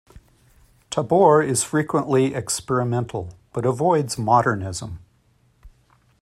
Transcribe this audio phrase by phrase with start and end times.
[0.89, 4.97] Tabor is frequently experimental but avoids modernism.